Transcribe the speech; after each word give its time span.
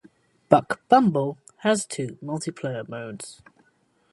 "Buck 0.49 0.81
Bumble" 0.89 1.37
has 1.57 1.85
two 1.85 2.17
multiplayer 2.23 2.89
modes. 2.89 3.43